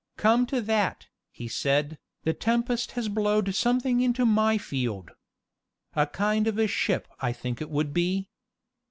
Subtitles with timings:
[0.17, 5.11] "Come to that," he said, "the tempest has blowed something into my field.
[5.95, 8.27] A kind of a ship I think it would be."